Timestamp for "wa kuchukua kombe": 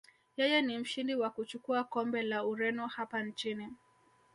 1.15-2.23